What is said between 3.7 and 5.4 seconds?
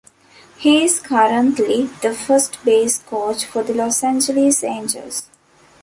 Los Angeles Angels.